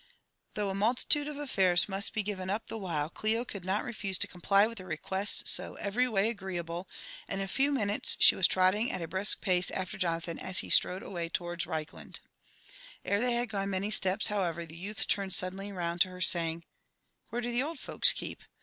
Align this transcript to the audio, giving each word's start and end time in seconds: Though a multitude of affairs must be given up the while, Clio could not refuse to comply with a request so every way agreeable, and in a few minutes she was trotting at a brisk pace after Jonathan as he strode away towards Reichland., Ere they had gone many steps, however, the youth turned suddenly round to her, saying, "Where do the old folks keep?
Though 0.55 0.71
a 0.71 0.73
multitude 0.73 1.27
of 1.27 1.37
affairs 1.37 1.87
must 1.87 2.11
be 2.15 2.23
given 2.23 2.49
up 2.49 2.65
the 2.65 2.77
while, 2.79 3.07
Clio 3.07 3.45
could 3.45 3.63
not 3.63 3.83
refuse 3.83 4.17
to 4.17 4.27
comply 4.27 4.65
with 4.65 4.79
a 4.79 4.83
request 4.85 5.47
so 5.47 5.75
every 5.75 6.07
way 6.09 6.27
agreeable, 6.31 6.89
and 7.27 7.39
in 7.39 7.45
a 7.45 7.47
few 7.47 7.71
minutes 7.71 8.17
she 8.19 8.33
was 8.33 8.47
trotting 8.47 8.91
at 8.91 9.03
a 9.03 9.07
brisk 9.07 9.41
pace 9.41 9.69
after 9.69 9.99
Jonathan 9.99 10.39
as 10.39 10.57
he 10.65 10.71
strode 10.71 11.03
away 11.03 11.29
towards 11.29 11.67
Reichland., 11.67 12.19
Ere 13.05 13.19
they 13.19 13.33
had 13.33 13.49
gone 13.49 13.69
many 13.69 13.91
steps, 13.91 14.29
however, 14.29 14.65
the 14.65 14.75
youth 14.75 15.05
turned 15.05 15.35
suddenly 15.35 15.71
round 15.71 16.01
to 16.01 16.07
her, 16.09 16.19
saying, 16.19 16.63
"Where 17.29 17.39
do 17.43 17.51
the 17.51 17.61
old 17.61 17.77
folks 17.77 18.11
keep? 18.11 18.41